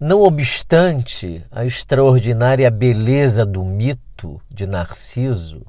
Não 0.00 0.22
obstante 0.22 1.44
a 1.50 1.66
extraordinária 1.66 2.70
beleza 2.70 3.44
do 3.44 3.62
mito 3.62 4.40
de 4.50 4.66
Narciso 4.66 5.66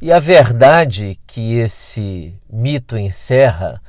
e 0.00 0.12
a 0.12 0.20
verdade 0.20 1.18
que 1.26 1.54
esse 1.54 2.40
mito 2.48 2.96
encerra 2.96 3.82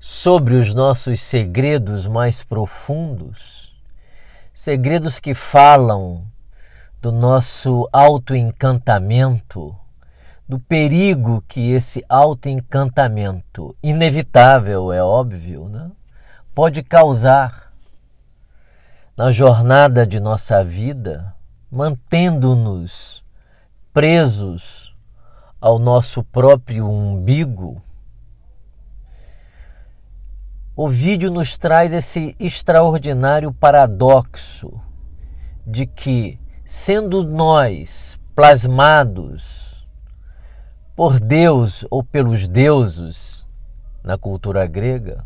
sobre 0.00 0.56
os 0.56 0.74
nossos 0.74 1.20
segredos 1.20 2.04
mais 2.08 2.42
profundos, 2.42 3.72
segredos 4.52 5.20
que 5.20 5.34
falam 5.34 6.26
do 7.00 7.12
nosso 7.12 7.88
autoencantamento, 7.92 9.72
do 10.48 10.58
perigo 10.58 11.44
que 11.46 11.70
esse 11.70 12.04
autoencantamento, 12.08 13.76
inevitável, 13.80 14.92
é 14.92 15.00
óbvio, 15.00 15.68
né? 15.68 15.92
pode 16.52 16.82
causar 16.82 17.65
na 19.16 19.30
jornada 19.30 20.06
de 20.06 20.20
nossa 20.20 20.62
vida, 20.62 21.34
mantendo-nos 21.70 23.24
presos 23.90 24.94
ao 25.58 25.78
nosso 25.78 26.22
próprio 26.22 26.86
umbigo. 26.86 27.82
O 30.76 30.86
vídeo 30.86 31.30
nos 31.30 31.56
traz 31.56 31.94
esse 31.94 32.36
extraordinário 32.38 33.50
paradoxo 33.54 34.78
de 35.66 35.86
que, 35.86 36.38
sendo 36.66 37.24
nós 37.24 38.20
plasmados 38.34 39.88
por 40.94 41.18
Deus 41.18 41.86
ou 41.90 42.04
pelos 42.04 42.46
deuses 42.46 43.46
na 44.04 44.18
cultura 44.18 44.66
grega, 44.66 45.24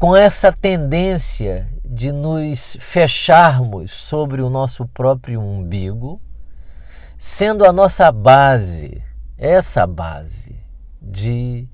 com 0.00 0.16
essa 0.16 0.50
tendência 0.50 1.68
de 1.84 2.10
nos 2.10 2.74
fecharmos 2.80 3.92
sobre 3.92 4.40
o 4.40 4.48
nosso 4.48 4.86
próprio 4.86 5.38
umbigo, 5.42 6.18
sendo 7.18 7.66
a 7.66 7.72
nossa 7.72 8.10
base, 8.10 9.04
essa 9.36 9.86
base 9.86 10.56
de 11.02 11.68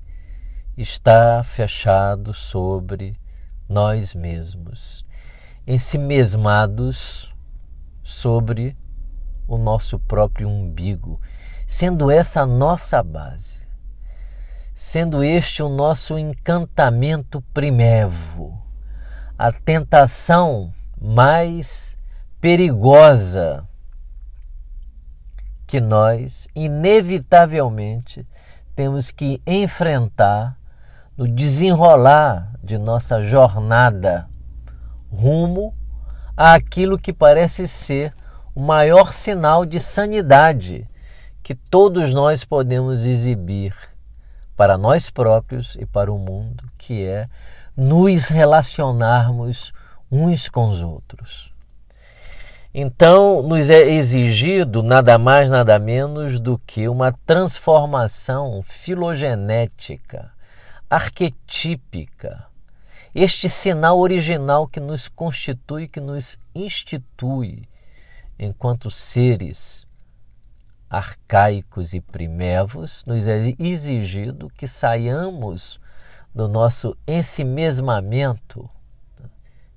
estar 0.75 1.45
fechado 1.45 2.33
sobre 2.33 3.17
nós 3.69 4.13
mesmos, 4.13 5.05
ensimesmados 5.65 7.33
sobre 8.03 8.75
o 9.47 9.57
nosso 9.57 9.97
próprio 9.99 10.49
umbigo, 10.49 11.17
sendo 11.65 12.11
essa 12.11 12.41
a 12.41 12.45
nossa 12.45 13.01
base, 13.01 13.65
sendo 14.89 15.21
este 15.21 15.61
o 15.61 15.67
nosso 15.67 16.17
encantamento 16.17 17.41
primevo, 17.53 18.57
a 19.37 19.51
tentação 19.51 20.73
mais 20.97 21.93
perigosa 22.39 23.67
que 25.67 25.81
nós, 25.81 26.47
inevitavelmente, 26.55 28.25
temos 28.77 29.11
que 29.11 29.41
enfrentar 29.45 30.57
no 31.17 31.27
desenrolar 31.27 32.53
de 32.63 32.77
nossa 32.77 33.21
jornada 33.21 34.29
rumo 35.11 35.75
àquilo 36.37 36.97
que 36.97 37.11
parece 37.11 37.67
ser 37.67 38.13
o 38.55 38.61
maior 38.61 39.11
sinal 39.11 39.65
de 39.65 39.81
sanidade 39.81 40.89
que 41.43 41.53
todos 41.53 42.13
nós 42.13 42.45
podemos 42.45 43.05
exibir 43.05 43.75
para 44.57 44.77
nós 44.77 45.09
próprios 45.11 45.77
e 45.79 45.85
para 45.85 46.11
o 46.11 46.17
mundo, 46.17 46.63
que 46.79 47.05
é 47.05 47.29
nos 47.77 48.27
relacionarmos 48.27 49.71
uns 50.11 50.49
com 50.49 50.69
os 50.69 50.81
outros. 50.81 51.53
Então, 52.73 53.41
nos 53.43 53.69
é 53.69 53.81
exigido 53.87 54.81
nada 54.81 55.17
mais, 55.17 55.51
nada 55.51 55.77
menos 55.77 56.39
do 56.39 56.57
que 56.57 56.89
uma 56.89 57.11
transformação 57.25 58.63
filogenética, 58.63 60.31
arquetípica, 60.89 62.45
este 63.13 63.49
sinal 63.49 63.99
original 63.99 64.67
que 64.67 64.79
nos 64.79 65.07
constitui, 65.07 65.87
que 65.87 65.99
nos 65.99 66.37
institui 66.53 67.63
enquanto 68.39 68.91
seres 68.91 69.86
arcaicos 70.89 71.93
e 71.93 71.99
primevos, 71.99 73.03
nos 73.05 73.27
é 73.27 73.53
exigido 73.59 74.49
que 74.49 74.67
saiamos 74.67 75.79
do 76.33 76.47
nosso 76.47 76.95
ensimesmamento, 77.07 78.69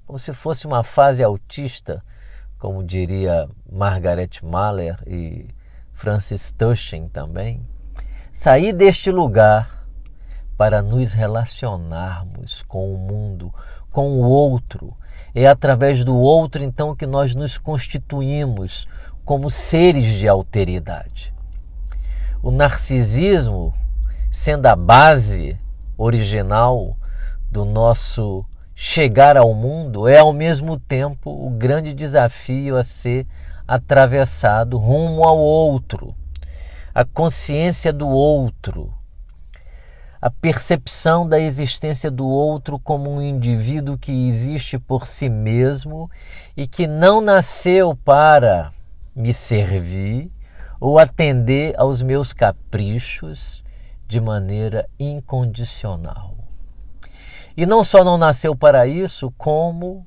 como 0.07 0.19
se 0.19 0.33
fosse 0.33 0.67
uma 0.67 0.85
fase 0.85 1.23
autista, 1.23 2.05
como 2.59 2.85
diria 2.85 3.49
Margaret 3.71 4.31
Mahler 4.43 4.99
e 5.07 5.49
Francis 5.93 6.53
Tushin 6.53 7.09
também, 7.09 7.67
sair 8.33 8.73
deste 8.73 9.11
lugar 9.11 9.87
para 10.57 10.83
nos 10.83 11.13
relacionarmos 11.13 12.63
com 12.63 12.95
o 12.95 12.99
mundo, 12.99 13.53
com 13.91 14.11
o 14.11 14.21
outro, 14.21 14.97
é 15.35 15.47
através 15.47 16.05
do 16.05 16.17
outro, 16.17 16.63
então, 16.63 16.95
que 16.95 17.07
nós 17.07 17.35
nos 17.35 17.57
constituímos 17.57 18.87
como 19.31 19.49
seres 19.49 20.19
de 20.19 20.27
alteridade. 20.27 21.33
O 22.43 22.51
narcisismo, 22.51 23.73
sendo 24.33 24.67
a 24.67 24.75
base 24.75 25.57
original 25.97 26.97
do 27.49 27.65
nosso 27.65 28.45
chegar 28.75 29.37
ao 29.37 29.55
mundo, 29.55 30.09
é 30.09 30.19
ao 30.19 30.33
mesmo 30.33 30.81
tempo 30.81 31.31
o 31.31 31.49
grande 31.49 31.95
desafio 31.95 32.77
a 32.77 32.83
ser 32.83 33.25
atravessado 33.69 34.77
rumo 34.79 35.23
ao 35.23 35.39
outro, 35.39 36.13
a 36.93 37.05
consciência 37.05 37.93
do 37.93 38.09
outro, 38.09 38.93
a 40.21 40.29
percepção 40.29 41.29
da 41.29 41.39
existência 41.39 42.11
do 42.11 42.27
outro 42.27 42.81
como 42.81 43.09
um 43.09 43.23
indivíduo 43.23 43.97
que 43.97 44.27
existe 44.27 44.77
por 44.77 45.07
si 45.07 45.29
mesmo 45.29 46.11
e 46.57 46.67
que 46.67 46.89
não 46.89 47.21
nasceu 47.21 47.95
para 47.95 48.73
me 49.21 49.35
servir 49.35 50.31
ou 50.81 50.99
atender 50.99 51.79
aos 51.79 52.03
meus 52.03 52.33
caprichos 52.33 53.63
de 54.09 54.21
maneira 54.21 54.89
incondicional. 54.99 56.35
E 57.57 57.67
não 57.67 57.85
só 57.85 58.03
não 58.03 58.17
nasceu 58.17 58.57
para 58.57 58.87
isso, 58.87 59.33
como 59.37 60.07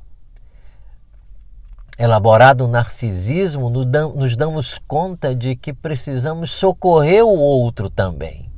elaborado 1.97 2.65
o 2.65 2.67
narcisismo, 2.67 3.69
nos 3.69 4.35
damos 4.35 4.79
conta 4.87 5.35
de 5.35 5.55
que 5.55 5.71
precisamos 5.71 6.51
socorrer 6.51 7.23
o 7.23 7.37
outro 7.37 7.89
também 7.89 8.51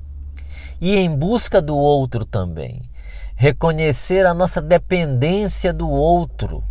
e 0.79 0.95
em 0.95 1.09
busca 1.09 1.61
do 1.61 1.75
outro 1.75 2.25
também. 2.25 2.81
Reconhecer 3.35 4.25
a 4.25 4.33
nossa 4.33 4.61
dependência 4.61 5.73
do 5.73 5.89
outro, 5.89 6.63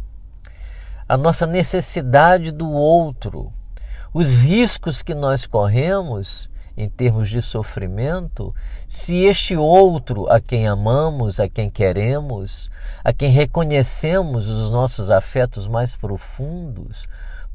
a 1.07 1.17
nossa 1.17 1.47
necessidade 1.47 2.51
do 2.51 2.71
outro, 2.71 3.53
os 4.15 4.37
riscos 4.37 5.03
que 5.03 5.15
nós 5.15 5.45
corremos 5.45 6.49
em 6.77 6.89
termos 6.89 7.29
de 7.29 7.43
sofrimento, 7.43 8.55
se 8.89 9.19
este 9.19 9.57
outro 9.57 10.31
a 10.31 10.41
quem 10.41 10.67
amamos, 10.69 11.41
a 11.41 11.49
quem 11.49 11.69
queremos, 11.69 12.71
a 13.03 13.13
quem 13.13 13.31
reconhecemos 13.31 14.49
os 14.49 14.71
nossos 14.71 15.11
afetos 15.11 15.67
mais 15.67 15.97
profundos, 15.97 17.09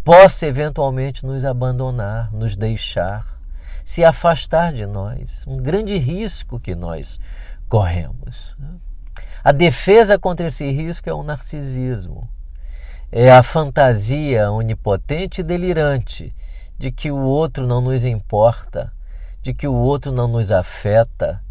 possa 0.03 0.45
eventualmente 0.45 1.25
nos 1.25 1.45
abandonar, 1.45 2.31
nos 2.33 2.57
deixar 2.57 3.39
se 3.89 4.03
afastar 4.03 4.71
de 4.71 4.85
nós, 4.85 5.43
um 5.47 5.57
grande 5.57 5.97
risco 5.97 6.59
que 6.59 6.75
nós 6.75 7.19
corremos. 7.67 8.55
A 9.43 9.51
defesa 9.51 10.19
contra 10.19 10.45
esse 10.45 10.69
risco 10.69 11.09
é 11.09 11.13
o 11.13 11.23
narcisismo, 11.23 12.29
é 13.11 13.31
a 13.31 13.41
fantasia 13.41 14.51
onipotente 14.51 15.41
e 15.41 15.43
delirante 15.43 16.31
de 16.79 16.91
que 16.91 17.11
o 17.11 17.17
outro 17.17 17.67
não 17.67 17.81
nos 17.81 18.03
importa, 18.03 18.91
de 19.43 19.53
que 19.53 19.67
o 19.67 19.73
outro 19.73 20.11
não 20.11 20.27
nos 20.27 20.51
afeta, 20.51 21.41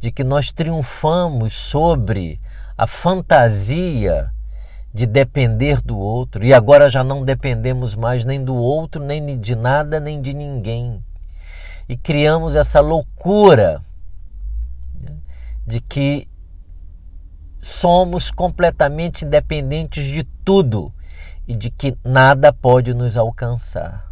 de 0.00 0.10
que 0.10 0.24
nós 0.24 0.52
triunfamos 0.52 1.52
sobre 1.52 2.40
a 2.78 2.86
fantasia 2.86 4.30
de 4.94 5.04
depender 5.04 5.82
do 5.82 5.98
outro 5.98 6.42
e 6.42 6.54
agora 6.54 6.88
já 6.88 7.04
não 7.04 7.22
dependemos 7.22 7.94
mais 7.94 8.24
nem 8.24 8.42
do 8.42 8.54
outro, 8.54 9.04
nem 9.04 9.38
de 9.38 9.54
nada, 9.54 10.00
nem 10.00 10.22
de 10.22 10.32
ninguém 10.32 11.02
e 11.88 11.96
criamos 11.96 12.56
essa 12.56 12.80
loucura 12.80 13.80
né, 15.00 15.16
de 15.66 15.80
que 15.80 16.28
somos 17.58 18.30
completamente 18.30 19.24
independentes 19.24 20.04
de 20.04 20.24
tudo 20.44 20.92
e 21.46 21.54
de 21.54 21.70
que 21.70 21.96
nada 22.04 22.52
pode 22.52 22.92
nos 22.92 23.16
alcançar. 23.16 24.05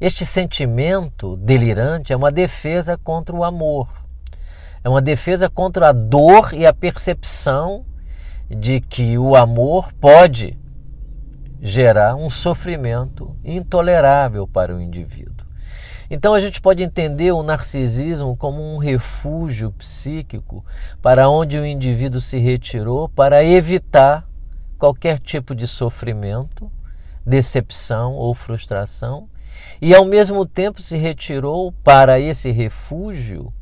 Este 0.00 0.26
sentimento 0.26 1.36
delirante 1.36 2.12
é 2.12 2.16
uma 2.16 2.32
defesa 2.32 2.98
contra 2.98 3.34
o 3.34 3.44
amor, 3.44 3.88
é 4.82 4.88
uma 4.88 5.00
defesa 5.00 5.48
contra 5.48 5.88
a 5.88 5.92
dor 5.92 6.52
e 6.52 6.66
a 6.66 6.72
percepção 6.72 7.86
de 8.50 8.80
que 8.80 9.16
o 9.16 9.36
amor 9.36 9.92
pode 9.94 10.58
gerar 11.62 12.16
um 12.16 12.28
sofrimento 12.28 13.36
intolerável 13.42 14.46
para 14.46 14.74
o 14.74 14.80
indivíduo. 14.80 15.46
Então 16.10 16.34
a 16.34 16.40
gente 16.40 16.60
pode 16.60 16.82
entender 16.82 17.32
o 17.32 17.42
narcisismo 17.42 18.36
como 18.36 18.60
um 18.62 18.78
refúgio 18.78 19.72
psíquico 19.72 20.64
para 21.00 21.30
onde 21.30 21.58
o 21.58 21.64
indivíduo 21.64 22.20
se 22.20 22.38
retirou 22.38 23.08
para 23.08 23.42
evitar 23.42 24.28
qualquer 24.78 25.18
tipo 25.18 25.54
de 25.54 25.66
sofrimento, 25.66 26.70
decepção 27.24 28.12
ou 28.12 28.34
frustração, 28.34 29.28
e 29.80 29.94
ao 29.94 30.04
mesmo 30.04 30.46
tempo 30.46 30.80
se 30.80 30.96
retirou 30.96 31.72
para 31.82 32.18
esse 32.18 32.50
refúgio 32.50 33.52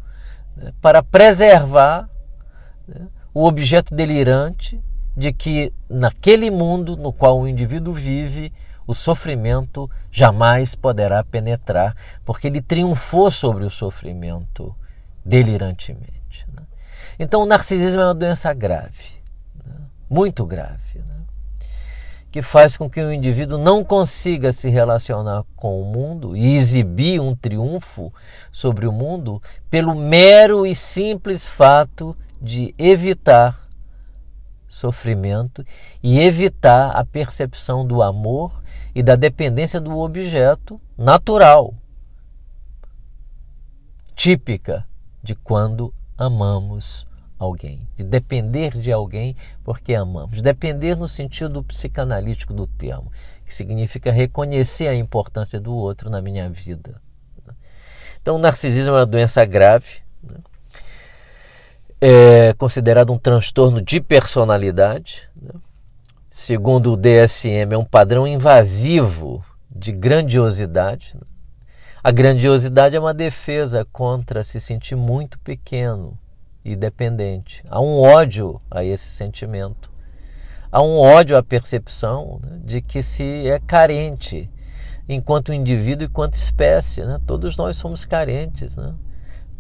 né, 0.57 0.73
para 0.81 1.03
preservar 1.03 2.09
né, 2.87 3.07
o 3.35 3.45
objeto 3.47 3.95
delirante 3.95 4.81
de 5.17 5.33
que 5.33 5.73
naquele 5.89 6.51
mundo 6.51 6.97
no 6.97 7.13
qual 7.13 7.41
o 7.41 7.49
indivíduo 7.49 7.93
vive, 7.93 8.53
o 8.87 8.95
sofrimento 8.95 9.91
jamais 10.11 10.75
poderá 10.75 11.23
penetrar, 11.23 11.95
porque 12.25 12.47
ele 12.47 12.61
triunfou 12.61 13.31
sobre 13.31 13.65
o 13.65 13.71
sofrimento 13.71 14.75
delirantemente. 15.25 16.47
Né? 16.53 16.63
Então, 17.19 17.43
o 17.43 17.47
narcisismo 17.47 18.01
é 18.01 18.07
uma 18.07 18.15
doença 18.15 18.53
grave, 18.53 19.21
né? 19.65 19.75
muito 20.11 20.45
grave, 20.45 20.99
né? 20.99 21.12
Que 22.33 22.41
faz 22.41 22.79
com 22.79 22.89
que 22.89 22.99
o 22.99 23.13
indivíduo 23.13 23.59
não 23.59 23.85
consiga 23.85 24.53
se 24.53 24.71
relacionar 24.71 25.45
com 25.55 25.83
o 25.83 25.85
mundo 25.85 26.35
e 26.35 26.57
exibir 26.57 27.21
um 27.21 27.37
triunfo 27.37 28.11
sobre 28.51 28.87
o 28.87 28.93
mundo 28.93 29.41
pelo 29.69 29.95
mero 29.95 30.65
e 30.65 30.75
simples 30.75 31.45
fato 31.45 32.17
de 32.41 32.75
evitar 32.79 33.69
sofrimento 34.67 35.63
e 36.03 36.21
evitar 36.21 36.93
a 36.93 37.05
percepção 37.05 37.87
do 37.87 38.03
amor 38.03 38.63
e 38.95 39.03
da 39.03 39.15
dependência 39.15 39.79
do 39.79 39.99
objeto 39.99 40.81
natural, 40.97 41.75
típica 44.17 44.87
de 45.23 45.35
quando 45.35 45.93
amamos 46.17 47.07
alguém, 47.43 47.87
de 47.97 48.05
depender 48.05 48.79
de 48.79 48.93
alguém 48.93 49.37
porque 49.65 49.95
amamos. 49.95 50.41
Depender 50.41 50.97
no 50.97 51.09
sentido 51.09 51.63
psicanalítico 51.63 52.53
do 52.53 52.67
termo, 52.67 53.11
que 53.45 53.55
significa 53.55 54.13
reconhecer 54.13 54.89
a 54.89 54.95
importância 54.95 55.61
do 55.61 55.75
outro 55.75 56.09
na 56.09 56.21
minha 56.23 56.49
vida. 56.49 57.01
Então, 58.21 58.37
o 58.37 58.39
narcisismo 58.39 58.95
é 58.95 59.01
uma 59.01 59.07
doença 59.07 59.45
grave, 59.45 60.01
né? 60.23 60.39
é 62.01 62.53
considerado 62.55 63.13
um 63.13 63.19
transtorno 63.19 63.83
de 63.83 64.01
personalidade. 64.01 65.29
Né? 65.35 65.51
Segundo 66.31 66.93
o 66.93 66.97
DSM, 66.97 67.73
é 67.73 67.79
um 67.79 67.85
padrão 67.85 68.27
invasivo 68.27 69.45
de 69.69 69.91
grandiosidade. 69.91 71.13
Né? 71.15 71.23
A 72.05 72.13
grandiosidade 72.13 72.95
é 72.95 73.01
uma 73.01 73.13
defesa 73.13 73.85
contra 73.93 74.45
se 74.45 74.61
sentir 74.61 74.95
muito 74.95 75.39
pequeno 75.41 76.17
e 76.65 76.77
dependente. 76.77 77.63
Há 77.69 77.81
um 77.81 78.01
ódio 78.01 78.61
a 78.71 78.85
esse 78.85 79.07
sentimento. 79.07 79.91
Há 80.71 80.83
um 80.83 80.99
ódio 80.99 81.37
à 81.37 81.43
percepção 81.43 82.41
né, 82.43 82.61
de 82.65 82.81
que 82.81 83.03
se 83.03 83.47
é 83.47 83.59
carente 83.59 84.51
enquanto 85.09 85.53
indivíduo 85.53 86.05
e 86.05 86.09
enquanto 86.09 86.35
espécie. 86.35 87.05
Né? 87.05 87.21
Todos 87.27 87.57
nós 87.57 87.77
somos 87.77 88.05
carentes. 88.05 88.77
Né? 88.77 88.95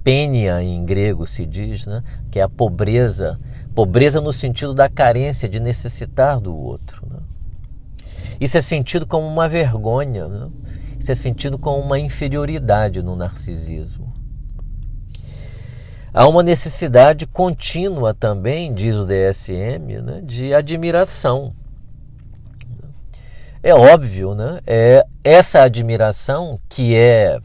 pênia 0.03 0.63
em 0.63 0.85
grego 0.85 1.27
se 1.27 1.47
diz, 1.47 1.87
né? 1.87 2.03
que 2.31 2.39
é 2.39 2.43
a 2.43 2.49
pobreza, 2.49 3.39
pobreza 3.75 4.21
no 4.21 4.33
sentido 4.33 4.75
da 4.75 4.89
carência, 4.89 5.49
de 5.49 5.61
necessitar 5.61 6.41
do 6.41 6.55
outro. 6.55 7.07
Né? 7.09 7.19
Isso 8.41 8.59
é 8.59 8.61
sentido 8.61 9.07
como 9.07 9.27
uma 9.27 9.49
vergonha, 9.49 10.29
né? 10.29 10.51
isso 10.99 11.13
é 11.13 11.15
sentido 11.15 11.59
como 11.59 11.81
uma 11.81 11.99
inferioridade 11.99 13.03
no 13.03 13.17
narcisismo. 13.17 14.13
Há 16.15 16.29
uma 16.29 16.43
necessidade 16.43 17.27
contínua 17.27 18.13
também, 18.13 18.75
diz 18.75 18.95
o 18.95 19.07
DSM, 19.07 20.03
né? 20.03 20.21
de 20.23 20.53
admiração. 20.53 21.55
É 23.63 23.73
óbvio, 23.75 24.35
né? 24.35 24.61
É 24.67 25.07
essa 25.25 25.63
admiração 25.63 26.61
que 26.69 26.95
é 26.95 27.39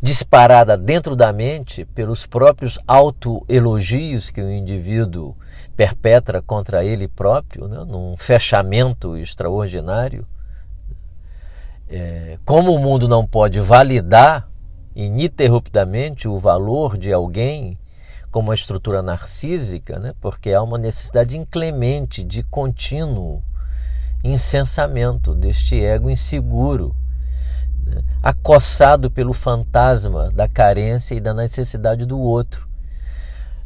disparada 0.00 0.76
dentro 0.76 1.16
da 1.16 1.32
mente 1.32 1.84
pelos 1.86 2.24
próprios 2.24 2.78
autoelogios 2.86 4.30
que 4.30 4.40
o 4.40 4.50
indivíduo 4.50 5.34
perpetra 5.76 6.40
contra 6.40 6.84
ele 6.84 7.08
próprio, 7.08 7.66
né, 7.66 7.84
num 7.84 8.16
fechamento 8.16 9.16
extraordinário. 9.16 10.26
É, 11.88 12.38
como 12.44 12.72
o 12.72 12.78
mundo 12.78 13.08
não 13.08 13.26
pode 13.26 13.58
validar 13.60 14.48
ininterruptamente 14.94 16.28
o 16.28 16.38
valor 16.38 16.98
de 16.98 17.12
alguém 17.12 17.78
como 18.30 18.48
uma 18.48 18.54
estrutura 18.54 19.02
narcísica, 19.02 19.98
né, 19.98 20.14
porque 20.20 20.52
há 20.52 20.62
uma 20.62 20.78
necessidade 20.78 21.36
inclemente 21.36 22.22
de 22.22 22.42
contínuo 22.42 23.42
incensamento 24.22 25.34
deste 25.34 25.80
ego 25.80 26.10
inseguro 26.10 26.94
acossado 28.22 29.10
pelo 29.10 29.32
fantasma 29.32 30.30
da 30.30 30.48
carência 30.48 31.14
e 31.14 31.20
da 31.20 31.32
necessidade 31.32 32.04
do 32.04 32.18
outro. 32.18 32.68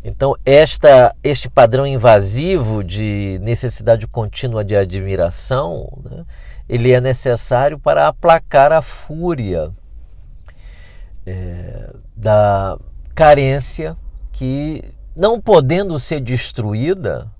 Então, 0.05 0.37
esta, 0.44 1.15
este 1.23 1.49
padrão 1.49 1.87
invasivo 1.87 2.82
de 2.82 3.38
necessidade 3.41 4.06
contínua 4.06 4.65
de 4.65 4.76
admiração, 4.76 5.88
né, 6.05 6.25
ele 6.69 6.93
é 6.93 7.00
necessário 7.00 7.79
para 7.79 8.08
aplacar 8.08 8.73
a 8.73 8.82
fúria 8.82 9.70
é, 11.25 11.94
da 12.17 12.79
carência 13.15 13.97
que, 14.32 14.82
não 15.14 15.40
podendo 15.40 15.99
ser 15.99 16.20
destruída, 16.20 17.31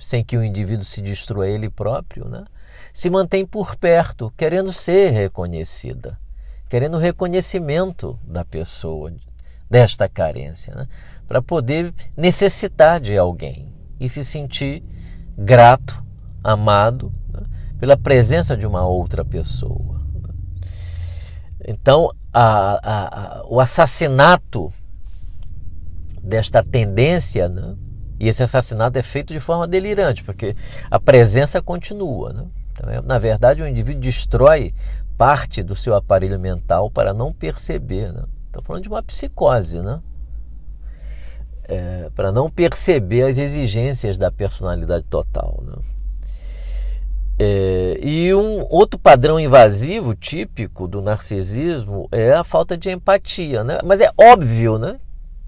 sem 0.00 0.24
que 0.24 0.36
o 0.36 0.44
indivíduo 0.44 0.84
se 0.84 1.00
destrua 1.00 1.48
ele 1.48 1.70
próprio, 1.70 2.28
né, 2.28 2.44
se 2.92 3.08
mantém 3.08 3.46
por 3.46 3.76
perto, 3.76 4.32
querendo 4.36 4.72
ser 4.72 5.10
reconhecida 5.10 6.18
querendo 6.72 6.96
reconhecimento 6.96 8.18
da 8.24 8.46
pessoa 8.46 9.12
desta 9.68 10.08
carência, 10.08 10.74
né? 10.74 10.88
para 11.28 11.42
poder 11.42 11.92
necessitar 12.16 12.98
de 12.98 13.14
alguém 13.14 13.70
e 14.00 14.08
se 14.08 14.24
sentir 14.24 14.82
grato, 15.36 16.02
amado 16.42 17.12
né? 17.30 17.42
pela 17.78 17.94
presença 17.94 18.56
de 18.56 18.66
uma 18.66 18.86
outra 18.86 19.22
pessoa. 19.22 20.00
Então, 21.62 22.10
a, 22.32 22.40
a, 22.42 23.40
a, 23.40 23.46
o 23.46 23.60
assassinato 23.60 24.72
desta 26.22 26.62
tendência, 26.62 27.48
né? 27.48 27.74
e 28.22 28.28
esse 28.28 28.42
assassinato 28.42 28.96
é 28.96 29.02
feito 29.02 29.32
de 29.32 29.40
forma 29.40 29.66
delirante, 29.66 30.22
porque 30.22 30.54
a 30.88 31.00
presença 31.00 31.60
continua. 31.60 32.32
Né? 32.32 32.46
Então, 32.72 32.90
é, 32.90 33.00
na 33.00 33.18
verdade, 33.18 33.60
o 33.60 33.66
indivíduo 33.66 34.00
destrói 34.00 34.72
parte 35.18 35.62
do 35.62 35.74
seu 35.74 35.94
aparelho 35.94 36.38
mental 36.38 36.88
para 36.88 37.12
não 37.12 37.32
perceber. 37.32 38.12
Né? 38.12 38.22
Estou 38.46 38.62
falando 38.62 38.84
de 38.84 38.88
uma 38.88 39.02
psicose, 39.02 39.80
né? 39.80 40.00
É, 41.64 42.10
para 42.14 42.30
não 42.30 42.48
perceber 42.48 43.22
as 43.22 43.38
exigências 43.38 44.16
da 44.18 44.30
personalidade 44.30 45.04
total. 45.04 45.62
Né? 45.66 45.74
É, 47.40 47.98
e 48.00 48.32
um 48.34 48.64
outro 48.70 48.98
padrão 48.98 49.40
invasivo 49.40 50.14
típico 50.14 50.86
do 50.86 51.02
narcisismo 51.02 52.08
é 52.12 52.32
a 52.32 52.44
falta 52.44 52.78
de 52.78 52.88
empatia, 52.88 53.64
né? 53.64 53.78
Mas 53.82 54.00
é 54.00 54.12
óbvio, 54.16 54.78
né? 54.78 55.00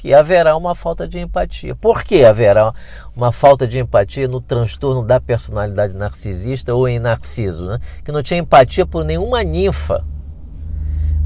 Que 0.04 0.12
haverá 0.12 0.54
uma 0.54 0.74
falta 0.74 1.08
de 1.08 1.18
empatia. 1.18 1.74
Por 1.74 2.04
que 2.04 2.26
haverá 2.26 2.74
uma 3.16 3.32
falta 3.32 3.66
de 3.66 3.78
empatia 3.78 4.28
no 4.28 4.38
transtorno 4.38 5.02
da 5.02 5.18
personalidade 5.18 5.94
narcisista 5.94 6.74
ou 6.74 6.86
em 6.86 6.98
Narciso? 6.98 7.64
Né? 7.64 7.78
Que 8.04 8.12
não 8.12 8.22
tinha 8.22 8.38
empatia 8.38 8.84
por 8.84 9.02
nenhuma 9.02 9.42
ninfa 9.42 10.04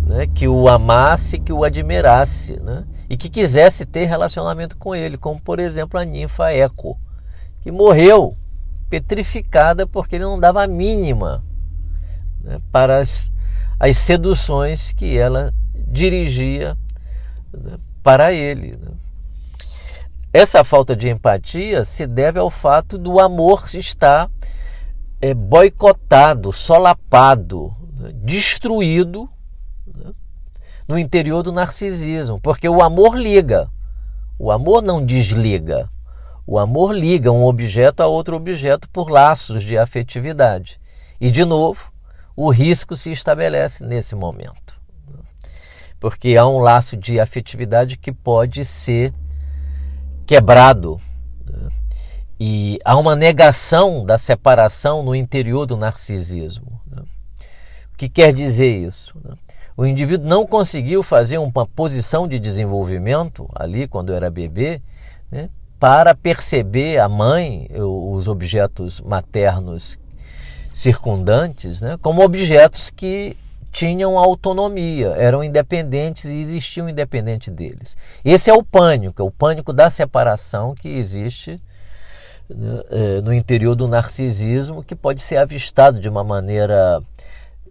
né? 0.07 0.29
que 0.29 0.47
o 0.47 0.69
amasse, 0.69 1.41
que 1.41 1.53
o 1.53 1.65
admirasse 1.65 2.61
né? 2.61 2.85
e 3.11 3.17
que 3.17 3.29
quisesse 3.29 3.85
ter 3.85 4.05
relacionamento 4.05 4.77
com 4.77 4.95
ele, 4.95 5.19
como 5.19 5.43
por 5.43 5.59
exemplo 5.59 5.99
a 5.99 6.05
ninfa 6.05 6.53
Eco, 6.53 6.97
que 7.63 7.73
morreu 7.73 8.37
petrificada 8.89 9.89
porque 9.89 10.15
ele 10.15 10.25
não 10.25 10.39
dava 10.39 10.63
a 10.63 10.69
mínima 10.69 11.43
né? 12.45 12.61
para 12.71 12.99
as, 12.99 13.29
as 13.81 13.99
seduções 13.99 14.93
que 14.93 15.19
ela 15.19 15.53
dirigia 15.75 16.79
né? 17.53 17.77
Para 18.09 18.33
ele. 18.33 18.75
Né? 18.81 18.91
Essa 20.33 20.65
falta 20.65 20.97
de 20.97 21.11
empatia 21.11 21.85
se 21.85 22.07
deve 22.07 22.39
ao 22.39 22.49
fato 22.49 22.97
do 22.97 23.21
amor 23.21 23.69
estar 23.75 24.31
é, 25.21 25.35
boicotado, 25.35 26.51
solapado, 26.51 27.71
né? 27.93 28.13
destruído 28.15 29.29
né? 29.87 30.13
no 30.89 30.99
interior 30.99 31.43
do 31.43 31.53
narcisismo, 31.53 32.41
porque 32.41 32.67
o 32.67 32.83
amor 32.83 33.15
liga, 33.15 33.69
o 34.39 34.51
amor 34.51 34.81
não 34.81 35.05
desliga, 35.05 35.91
O 36.47 36.59
amor 36.59 36.95
liga 36.95 37.31
um 37.31 37.45
objeto 37.45 38.03
a 38.03 38.07
outro 38.07 38.35
objeto 38.35 38.89
por 38.89 39.11
laços 39.11 39.63
de 39.63 39.77
afetividade. 39.77 40.81
E, 41.21 41.31
de 41.31 41.45
novo, 41.45 41.93
o 42.35 42.49
risco 42.49 42.97
se 42.97 43.13
estabelece 43.13 43.85
nesse 43.85 44.15
momento. 44.15 44.68
Porque 46.01 46.37
há 46.37 46.47
um 46.47 46.59
laço 46.59 46.97
de 46.97 47.19
afetividade 47.19 47.97
que 47.97 48.13
pode 48.13 48.65
ser 48.65 49.13
quebrado. 50.27 51.01
E 52.39 52.79
há 52.85 52.97
uma 52.97 53.17
negação 53.17 54.05
da 54.05 54.17
separação 54.17 55.03
no 55.03 55.15
interior 55.15 55.67
do 55.67 55.77
narcisismo. 55.77 56.81
O 57.93 57.97
que 57.99 58.09
quer 58.09 58.33
dizer 58.33 58.87
isso? 58.87 59.13
O 59.77 59.85
indivíduo 59.85 60.29
não 60.29 60.47
conseguiu 60.47 61.03
fazer 61.03 61.39
uma 61.39 61.67
posição 61.67 62.29
de 62.29 62.39
desenvolvimento 62.39 63.49
ali 63.55 63.89
quando 63.89 64.13
era 64.13 64.31
bebê, 64.31 64.81
né, 65.31 65.51
para 65.81 66.15
perceber 66.15 66.99
a 66.99 67.09
mãe, 67.09 67.69
os 67.73 68.27
objetos 68.29 69.01
maternos 69.01 69.99
circundantes, 70.73 71.81
né, 71.81 71.97
como 72.03 72.23
objetos 72.23 72.91
que 72.91 73.37
tinham 73.71 74.19
autonomia, 74.19 75.09
eram 75.17 75.45
independentes 75.45 76.25
e 76.25 76.39
existiam 76.39 76.89
independente 76.89 77.51
deles. 77.51 77.97
Esse 78.25 78.51
é 78.51 78.55
o 78.55 78.63
pânico, 78.63 79.23
é 79.23 79.25
o 79.25 79.31
pânico 79.31 79.73
da 79.73 79.91
separação 79.91 80.75
que 80.75 80.89
existe 80.89 81.61
né, 82.49 82.83
é, 82.91 83.21
no 83.21 83.33
interior 83.33 83.75
do 83.75 83.87
narcisismo, 83.87 84.83
que 84.83 84.95
pode 84.95 85.21
ser 85.21 85.37
avistado 85.37 86.01
de 86.01 86.09
uma 86.09 86.25
maneira 86.25 87.03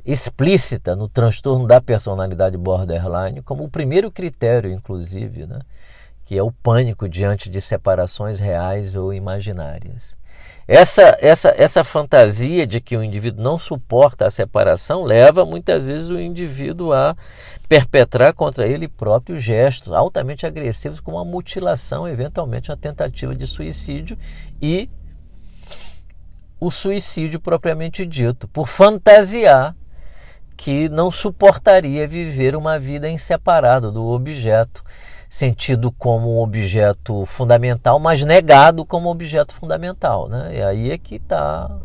explícita 0.06 0.96
no 0.96 1.10
transtorno 1.10 1.68
da 1.68 1.82
personalidade 1.82 2.58
borderline 2.58 3.42
como 3.42 3.66
o 3.66 3.70
primeiro 3.70 4.10
critério, 4.10 4.72
inclusive, 4.72 5.46
né? 5.46 5.60
que 6.24 6.38
é 6.38 6.44
o 6.44 6.52
pânico 6.52 7.08
diante 7.08 7.50
de 7.50 7.62
separações 7.62 8.40
reais 8.40 8.96
ou 8.96 9.14
imaginárias. 9.14 10.16
Essa, 10.68 11.18
essa, 11.22 11.54
essa 11.56 11.84
fantasia 11.84 12.68
de 12.68 12.82
que 12.82 12.98
o 12.98 13.04
indivíduo 13.04 13.42
não 13.42 13.58
suporta 13.58 14.28
a 14.28 14.32
separação 14.32 15.06
leva 15.06 15.46
muitas 15.46 15.82
vezes 15.82 16.10
o 16.10 16.20
indivíduo 16.20 16.92
a 16.92 17.16
perpetrar 17.70 18.34
contra 18.34 18.68
ele 18.68 18.88
próprio 18.88 19.40
gestos 19.40 19.94
altamente 19.94 20.46
agressivos, 20.46 21.00
como 21.00 21.20
a 21.20 21.24
mutilação, 21.26 22.08
eventualmente 22.08 22.70
a 22.70 22.76
tentativa 22.76 23.34
de 23.34 23.48
suicídio 23.48 24.18
e 24.62 24.90
o 26.60 26.70
suicídio 26.70 27.40
propriamente 27.40 28.06
dito, 28.06 28.48
por 28.48 28.68
fantasiar 28.68 29.74
que 30.58 30.90
não 30.90 31.12
suportaria 31.12 32.08
viver 32.08 32.56
uma 32.56 32.80
vida 32.80 33.08
em 33.08 33.18
separado 33.18 33.92
do 33.92 34.04
objeto, 34.04 34.84
sentido 35.30 35.92
como 35.92 36.38
um 36.38 36.40
objeto 36.42 37.26
fundamental, 37.26 38.00
mas 38.00 38.24
negado 38.24 38.86
como 38.86 39.10
objeto 39.10 39.54
fundamental. 39.54 40.28
Né? 40.30 40.58
E 40.58 40.62
aí 40.62 40.92
é 40.92 40.98
que 40.98 41.16
está 41.16 41.80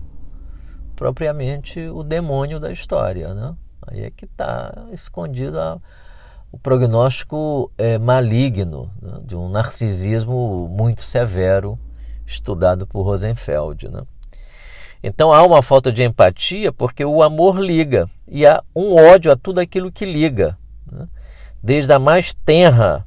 propriamente 0.94 1.80
o 1.80 2.02
demônio 2.02 2.61
da 2.61 2.70
história. 2.70 3.34
Né? 3.34 3.54
Aí 3.87 4.04
é 4.04 4.11
que 4.11 4.25
está 4.25 4.87
escondido 4.92 5.58
a, 5.58 5.78
o 6.50 6.58
prognóstico 6.58 7.70
é, 7.76 7.99
maligno 7.99 8.90
né? 9.00 9.18
de 9.25 9.34
um 9.34 9.49
narcisismo 9.49 10.68
muito 10.68 11.02
severo, 11.02 11.78
estudado 12.26 12.87
por 12.87 13.02
Rosenfeld. 13.02 13.88
Né? 13.88 14.02
Então 15.02 15.32
há 15.32 15.42
uma 15.42 15.62
falta 15.62 15.90
de 15.90 16.04
empatia 16.04 16.72
porque 16.72 17.04
o 17.04 17.22
amor 17.22 17.58
liga 17.58 18.08
e 18.28 18.46
há 18.46 18.62
um 18.75 18.94
ódio 18.94 19.32
a 19.32 19.37
tudo 19.37 19.58
aquilo 19.58 19.90
que 19.90 20.04
liga. 20.04 20.56
Né? 20.90 21.08
Desde 21.61 21.92
a 21.92 21.99
mais 21.99 22.32
tenra 22.32 23.04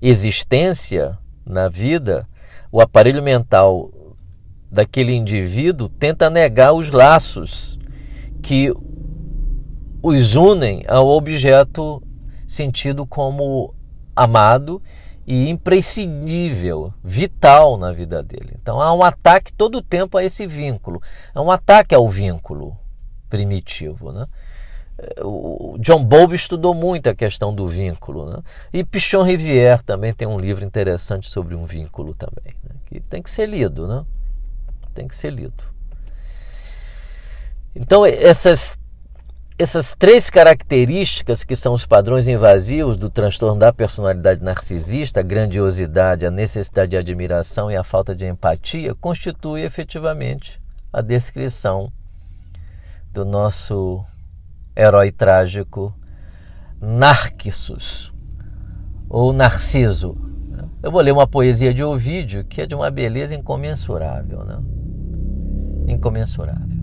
existência 0.00 1.18
na 1.44 1.68
vida, 1.68 2.28
o 2.70 2.80
aparelho 2.80 3.22
mental 3.22 3.90
daquele 4.70 5.14
indivíduo 5.14 5.88
tenta 5.88 6.28
negar 6.28 6.72
os 6.74 6.90
laços 6.90 7.78
que 8.42 8.72
os 10.02 10.36
unem 10.36 10.84
ao 10.86 11.08
objeto 11.08 12.02
sentido 12.46 13.06
como 13.06 13.74
amado 14.14 14.82
e 15.26 15.48
imprescindível, 15.48 16.94
vital 17.02 17.76
na 17.76 17.92
vida 17.92 18.22
dele. 18.22 18.56
Então 18.60 18.80
há 18.80 18.94
um 18.94 19.02
ataque 19.02 19.52
todo 19.52 19.78
o 19.78 19.82
tempo 19.82 20.16
a 20.16 20.24
esse 20.24 20.46
vínculo. 20.46 21.02
É 21.34 21.40
um 21.40 21.50
ataque 21.50 21.94
ao 21.94 22.08
vínculo 22.08 22.76
primitivo. 23.28 24.12
Né? 24.12 24.26
O 25.22 25.76
John 25.78 26.02
Bowlby 26.02 26.36
estudou 26.36 26.74
muito 26.74 27.08
a 27.08 27.14
questão 27.14 27.54
do 27.54 27.68
vínculo. 27.68 28.30
Né? 28.30 28.42
E 28.72 28.82
Pichon 28.82 29.22
Rivière 29.22 29.82
também 29.82 30.12
tem 30.12 30.26
um 30.26 30.38
livro 30.38 30.64
interessante 30.64 31.28
sobre 31.28 31.54
um 31.54 31.66
vínculo 31.66 32.14
também, 32.14 32.54
né? 32.64 32.76
que 32.86 33.00
tem 33.00 33.22
que 33.22 33.30
ser 33.30 33.46
lido. 33.46 33.86
Né? 33.86 34.04
Tem 34.94 35.06
que 35.06 35.14
ser 35.14 35.30
lido. 35.30 35.62
Então 37.74 38.06
essas 38.06 38.76
essas 39.58 39.94
três 39.94 40.28
características, 40.28 41.42
que 41.42 41.56
são 41.56 41.72
os 41.72 41.86
padrões 41.86 42.28
invasivos 42.28 42.98
do 42.98 43.08
transtorno 43.08 43.58
da 43.58 43.72
personalidade 43.72 44.44
narcisista, 44.44 45.20
a 45.20 45.22
grandiosidade, 45.22 46.26
a 46.26 46.30
necessidade 46.30 46.90
de 46.90 46.96
admiração 46.98 47.70
e 47.70 47.76
a 47.76 47.82
falta 47.82 48.14
de 48.14 48.26
empatia, 48.26 48.94
constituem 48.94 49.64
efetivamente 49.64 50.60
a 50.92 51.00
descrição 51.00 51.90
do 53.14 53.24
nosso 53.24 54.04
herói 54.76 55.10
trágico 55.10 55.94
Narcissus, 56.80 58.12
ou 59.08 59.32
Narciso. 59.32 60.16
Eu 60.82 60.92
vou 60.92 61.00
ler 61.00 61.12
uma 61.12 61.26
poesia 61.26 61.72
de 61.72 61.82
Ovídio 61.82 62.44
que 62.44 62.60
é 62.60 62.66
de 62.66 62.74
uma 62.74 62.90
beleza 62.90 63.34
incomensurável. 63.34 64.44
Né? 64.44 64.58
Incomensurável. 65.88 66.75